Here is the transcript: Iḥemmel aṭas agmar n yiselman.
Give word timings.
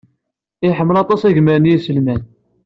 Iḥemmel 0.67 0.97
aṭas 1.03 1.21
agmar 1.29 1.57
n 1.59 1.69
yiselman. 1.69 2.21